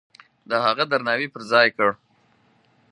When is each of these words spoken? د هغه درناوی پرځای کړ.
د 0.49 0.51
هغه 0.65 0.83
درناوی 0.91 1.27
پرځای 1.35 1.67
کړ. 1.77 1.89